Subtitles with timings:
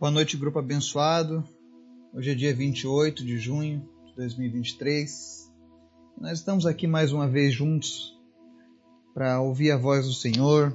[0.00, 1.42] Boa noite, grupo abençoado.
[2.14, 5.52] Hoje é dia 28 de junho de 2023.
[6.16, 8.16] Nós estamos aqui mais uma vez juntos
[9.12, 10.72] para ouvir a voz do Senhor,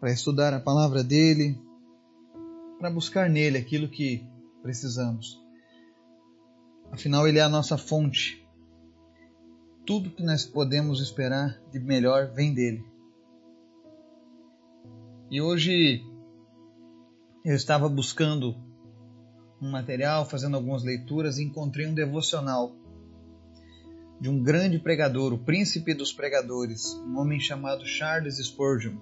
[0.00, 1.60] para estudar a palavra dele,
[2.78, 4.26] para buscar nele aquilo que
[4.62, 5.38] precisamos.
[6.90, 8.42] Afinal, ele é a nossa fonte.
[9.84, 12.82] Tudo que nós podemos esperar de melhor vem dele.
[15.30, 16.02] E hoje
[17.44, 18.56] eu estava buscando
[19.60, 22.74] um material, fazendo algumas leituras e encontrei um devocional
[24.18, 28.96] de um grande pregador, o príncipe dos pregadores, um homem chamado Charles Spurgeon.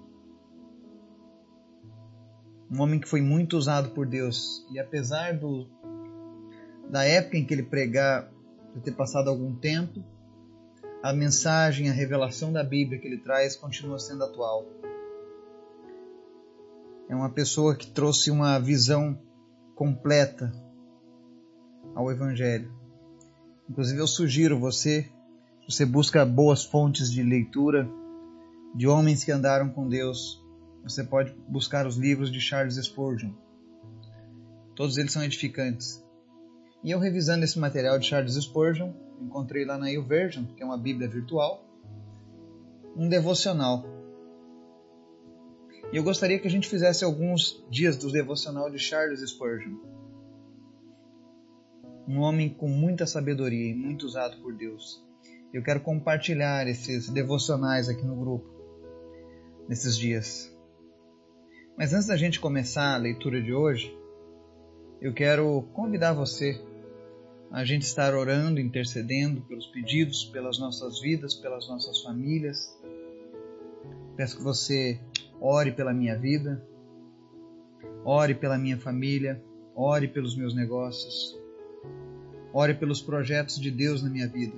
[2.69, 5.67] Um homem que foi muito usado por Deus e apesar do
[6.89, 8.29] da época em que ele pregar
[8.83, 10.03] ter passado algum tempo,
[11.01, 14.65] a mensagem, a revelação da Bíblia que ele traz continua sendo atual
[17.13, 19.17] é uma pessoa que trouxe uma visão
[19.75, 20.51] completa
[21.95, 22.73] ao Evangelho.
[23.69, 25.07] Inclusive, eu sugiro você,
[25.69, 27.87] você busca boas fontes de leitura
[28.75, 30.43] de homens que andaram com Deus,
[30.81, 33.31] você pode buscar os livros de Charles Spurgeon.
[34.75, 36.03] Todos eles são edificantes.
[36.83, 40.79] E eu revisando esse material de Charles Spurgeon, encontrei lá na YouVersion, que é uma
[40.79, 41.63] Bíblia virtual,
[42.95, 43.85] um devocional
[45.93, 49.75] e eu gostaria que a gente fizesse alguns dias do devocional de Charles Spurgeon.
[52.07, 55.05] Um homem com muita sabedoria e muito usado por Deus.
[55.53, 58.49] Eu quero compartilhar esses devocionais aqui no grupo,
[59.69, 60.51] nesses dias.
[61.77, 63.95] Mas antes da gente começar a leitura de hoje,
[64.99, 66.59] eu quero convidar você
[67.51, 72.57] a gente estar orando, intercedendo pelos pedidos, pelas nossas vidas, pelas nossas famílias.
[74.17, 74.99] Peço que você
[75.43, 76.65] ore pela minha vida,
[78.05, 79.43] ore pela minha família,
[79.75, 81.37] ore pelos meus negócios,
[82.53, 84.55] ore pelos projetos de Deus na minha vida.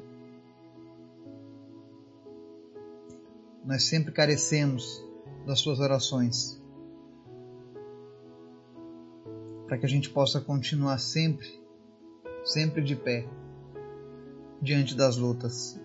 [3.66, 5.04] Nós sempre carecemos
[5.44, 6.62] das suas orações.
[9.66, 11.48] Para que a gente possa continuar sempre,
[12.44, 13.28] sempre de pé,
[14.62, 15.82] diante das lutas.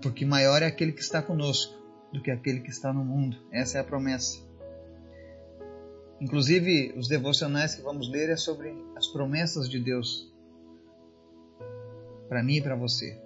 [0.00, 1.79] Porque maior é aquele que está conosco
[2.12, 3.36] do que aquele que está no mundo.
[3.52, 4.38] Essa é a promessa.
[6.20, 10.30] Inclusive, os devocionais que vamos ler é sobre as promessas de Deus
[12.28, 13.18] para mim e para você.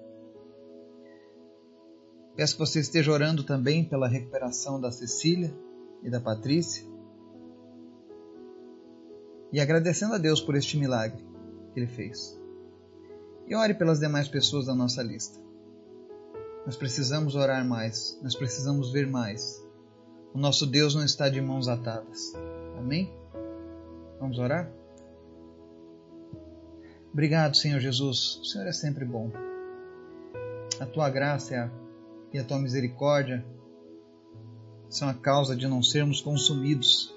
[2.37, 5.55] Peço que você esteja orando também pela recuperação da Cecília
[6.03, 6.85] e da Patrícia
[9.53, 11.25] e agradecendo a Deus por este milagre
[11.73, 12.41] que Ele fez.
[13.47, 15.44] E ore pelas demais pessoas da nossa lista.
[16.65, 19.63] Nós precisamos orar mais, nós precisamos ver mais.
[20.33, 22.33] O nosso Deus não está de mãos atadas.
[22.79, 23.13] Amém?
[24.19, 24.71] Vamos orar?
[27.13, 28.41] Obrigado, Senhor Jesus.
[28.43, 29.31] O Senhor é sempre bom.
[30.81, 31.71] A tua graça
[32.33, 33.45] e a tua misericórdia
[34.89, 37.15] são a causa de não sermos consumidos.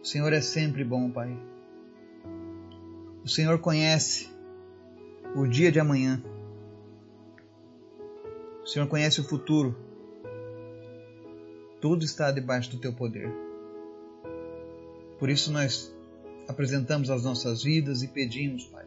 [0.00, 1.36] O Senhor é sempre bom, Pai.
[3.24, 4.28] O Senhor conhece
[5.34, 6.22] o dia de amanhã.
[8.64, 9.76] O Senhor conhece o futuro.
[11.80, 13.30] Tudo está debaixo do teu poder.
[15.18, 15.94] Por isso nós
[16.48, 18.86] apresentamos as nossas vidas e pedimos, Pai,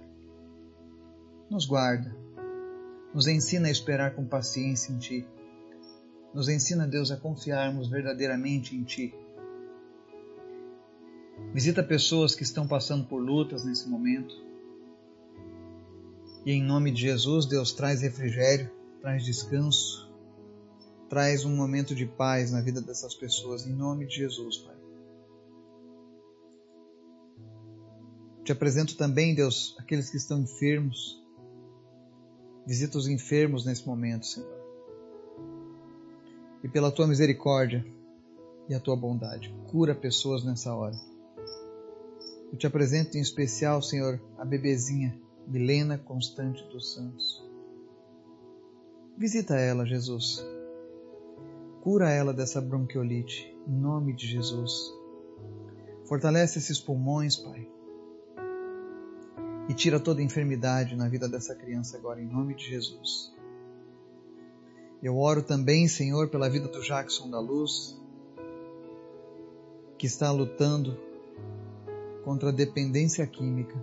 [1.49, 2.15] nos guarda,
[3.13, 5.27] nos ensina a esperar com paciência em Ti,
[6.33, 9.13] nos ensina, Deus, a confiarmos verdadeiramente em Ti.
[11.53, 14.35] Visita pessoas que estão passando por lutas nesse momento.
[16.45, 18.69] E em nome de Jesus, Deus, traz refrigério,
[19.01, 20.11] traz descanso,
[21.09, 24.75] traz um momento de paz na vida dessas pessoas, em nome de Jesus, Pai.
[28.43, 31.21] Te apresento também, Deus, aqueles que estão enfermos.
[32.65, 34.57] Visita os enfermos nesse momento, Senhor.
[36.63, 37.85] E pela tua misericórdia
[38.69, 40.95] e a tua bondade, cura pessoas nessa hora.
[42.51, 47.36] Eu te apresento em especial, Senhor, a bebezinha Milena Constante dos Santos.
[49.17, 50.45] Visita ela, Jesus.
[51.81, 54.93] Cura ela dessa bronquiolite, em nome de Jesus.
[56.05, 57.67] Fortalece esses pulmões, Pai.
[59.67, 63.33] E tira toda enfermidade na vida dessa criança agora, em nome de Jesus.
[65.01, 67.99] Eu oro também, Senhor, pela vida do Jackson da Luz,
[69.97, 70.95] que está lutando
[72.23, 73.75] contra a dependência química.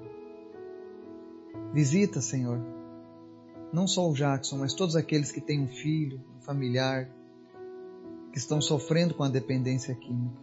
[1.73, 2.61] Visita, Senhor,
[3.75, 7.11] não só o Jackson, mas todos aqueles que têm um filho, um familiar,
[8.33, 10.43] que estão sofrendo com a dependência química.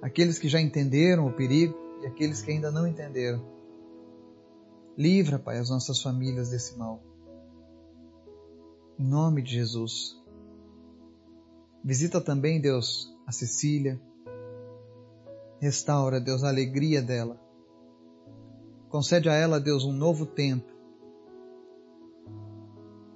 [0.00, 3.44] aqueles que já entenderam o perigo e aqueles que ainda não entenderam.
[4.96, 7.02] Livra, Pai, as nossas famílias desse mal.
[8.98, 10.16] Em nome de Jesus.
[11.82, 14.00] Visita também, Deus, a Cecília.
[15.60, 17.40] Restaura, Deus, a alegria dela.
[18.88, 20.75] Concede a ela, Deus, um novo tempo.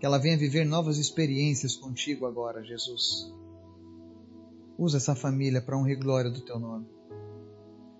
[0.00, 3.30] Que ela venha viver novas experiências contigo agora, Jesus.
[4.78, 6.88] Usa essa família para honra e glória do teu nome.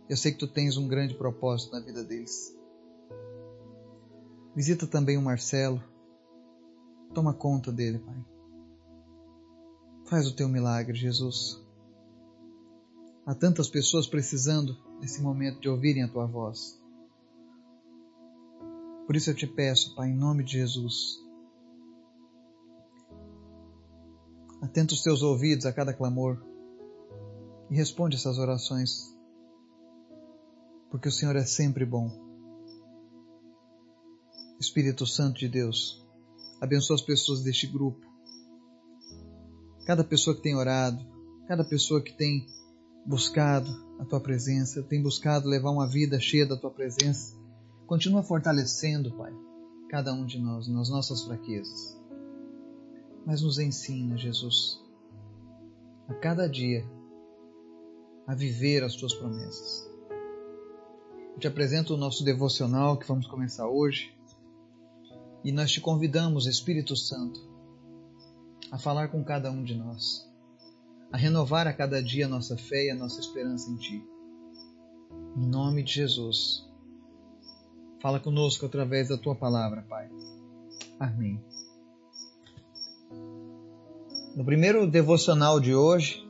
[0.09, 2.59] Eu sei que tu tens um grande propósito na vida deles.
[4.57, 5.81] Visita também o Marcelo.
[7.13, 8.25] Toma conta dele, Pai.
[10.07, 11.63] Faz o teu milagre, Jesus.
[13.27, 16.81] Há tantas pessoas precisando nesse momento de ouvirem a tua voz.
[19.07, 21.30] Por isso eu te peço, Pai, em nome de Jesus.
[24.61, 26.43] Atenta os teus ouvidos a cada clamor
[27.71, 29.17] e responde essas orações,
[30.91, 32.11] porque o Senhor é sempre bom.
[34.61, 36.05] Espírito Santo de Deus,
[36.61, 38.05] abençoa as pessoas deste grupo.
[39.87, 41.03] Cada pessoa que tem orado,
[41.47, 42.47] cada pessoa que tem
[43.07, 47.35] buscado a tua presença, tem buscado levar uma vida cheia da tua presença,
[47.87, 49.33] continua fortalecendo, Pai,
[49.89, 52.00] cada um de nós nas nossas fraquezas.
[53.27, 54.81] Mas nos ensina, Jesus,
[56.09, 56.85] a cada dia
[58.27, 59.89] a viver as tuas promessas.
[61.35, 64.15] Eu te apresento o nosso devocional que vamos começar hoje
[65.43, 67.41] e nós te convidamos, Espírito Santo,
[68.71, 70.29] a falar com cada um de nós,
[71.13, 74.05] a renovar a cada dia a nossa fé e a nossa esperança em Ti.
[75.37, 76.69] Em nome de Jesus,
[78.01, 80.09] fala conosco através da Tua palavra, Pai.
[80.99, 81.43] Amém.
[84.35, 86.25] No primeiro devocional de hoje,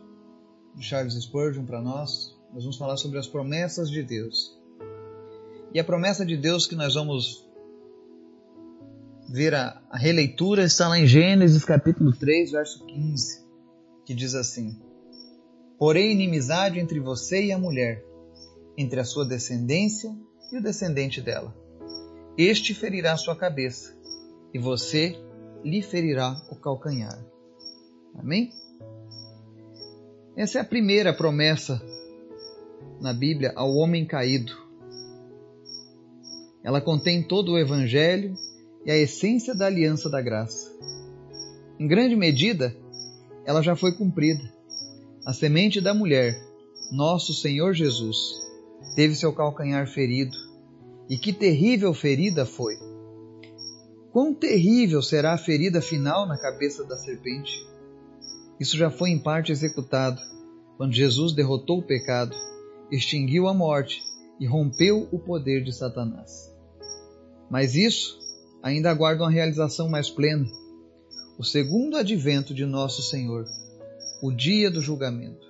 [0.74, 4.58] de Charles Spurgeon para nós, nós vamos falar sobre as promessas de Deus.
[5.74, 7.46] E a promessa de Deus que nós vamos
[9.28, 13.44] ver a, a releitura está lá em Gênesis capítulo 3, verso 15,
[14.06, 14.80] que diz assim:
[15.78, 18.02] Porém, inimizade entre você e a mulher,
[18.78, 20.10] entre a sua descendência
[20.50, 21.54] e o descendente dela.
[22.38, 23.94] Este ferirá sua cabeça,
[24.54, 25.22] e você
[25.62, 27.22] lhe ferirá o calcanhar.
[28.20, 28.52] Amém?
[30.36, 31.82] Essa é a primeira promessa
[33.00, 34.52] na Bíblia ao homem caído.
[36.62, 38.34] Ela contém todo o Evangelho
[38.84, 40.70] e a essência da aliança da graça.
[41.78, 42.76] Em grande medida,
[43.46, 44.52] ela já foi cumprida.
[45.24, 46.38] A semente da mulher,
[46.92, 48.18] nosso Senhor Jesus,
[48.94, 50.36] teve seu calcanhar ferido.
[51.08, 52.74] E que terrível ferida foi!
[54.12, 57.70] Quão terrível será a ferida final na cabeça da serpente!
[58.60, 60.20] Isso já foi em parte executado
[60.76, 62.36] quando Jesus derrotou o pecado,
[62.92, 64.02] extinguiu a morte
[64.38, 66.54] e rompeu o poder de Satanás.
[67.50, 68.18] Mas isso
[68.62, 70.46] ainda aguarda uma realização mais plena,
[71.38, 73.46] o segundo advento de nosso Senhor,
[74.22, 75.46] o dia do julgamento.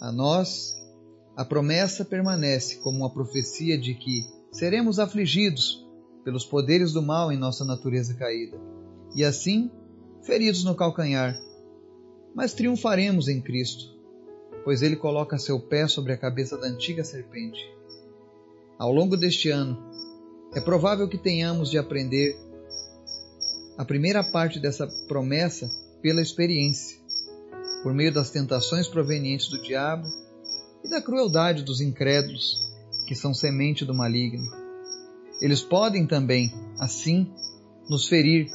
[0.00, 0.74] A nós,
[1.36, 5.86] a promessa permanece como uma profecia de que seremos afligidos
[6.24, 8.58] pelos poderes do mal em nossa natureza caída,
[9.14, 9.70] e assim
[10.22, 11.38] feridos no calcanhar
[12.34, 13.90] mas triunfaremos em Cristo,
[14.64, 17.60] pois Ele coloca seu pé sobre a cabeça da antiga serpente.
[18.78, 19.78] Ao longo deste ano,
[20.54, 22.36] é provável que tenhamos de aprender
[23.78, 25.70] a primeira parte dessa promessa
[26.00, 26.98] pela experiência,
[27.82, 30.06] por meio das tentações provenientes do diabo
[30.84, 32.70] e da crueldade dos incrédulos,
[33.06, 34.44] que são semente do maligno.
[35.40, 37.32] Eles podem também, assim,
[37.88, 38.48] nos ferir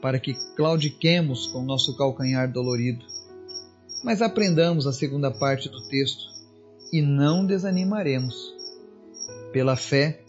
[0.00, 3.04] para que claudiquemos com nosso calcanhar dolorido.
[4.04, 6.24] Mas aprendamos a segunda parte do texto
[6.92, 8.54] e não desanimaremos.
[9.52, 10.22] Pela fé,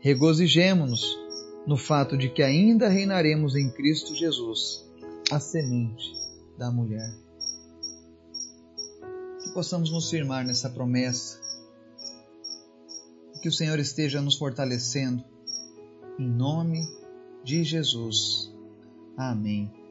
[0.00, 1.18] regozijemo-nos
[1.66, 4.84] no fato de que ainda reinaremos em Cristo Jesus,
[5.30, 6.12] a semente
[6.58, 7.14] da mulher.
[9.42, 11.40] Que possamos nos firmar nessa promessa,
[13.42, 15.24] que o Senhor esteja nos fortalecendo,
[16.18, 16.80] em nome
[17.44, 18.41] de Jesus.
[19.16, 19.81] Amém.